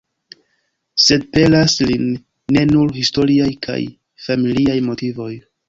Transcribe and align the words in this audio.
Sed 1.07 1.27
pelas 1.35 1.75
lin 1.91 2.09
ne 2.57 2.65
nur 2.71 2.95
historiaj 3.03 3.53
kaj 3.69 3.79
familiaj 4.27 4.81
motivoj. 4.91 5.33